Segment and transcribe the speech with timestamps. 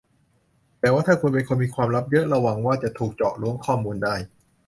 [0.79, 4.15] แต่ว่าถ้าคุณเป็นคนมีความลับเยอะระวังว่าจะถูกเจาะล้วงข้อมูลได้